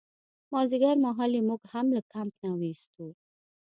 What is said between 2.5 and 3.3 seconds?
ویستو.